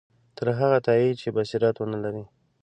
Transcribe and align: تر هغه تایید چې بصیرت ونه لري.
تر 0.37 0.47
هغه 0.59 0.77
تایید 0.85 1.15
چې 1.21 1.29
بصیرت 1.35 1.75
ونه 1.79 1.97
لري. 2.03 2.23